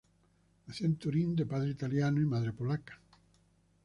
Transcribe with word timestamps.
Nació 0.65 0.87
en 0.87 0.95
Turín 0.95 1.35
de 1.35 1.45
padre 1.45 1.69
italiano 1.69 2.19
y 2.19 2.25
madre 2.25 2.53
polaca. 2.53 2.99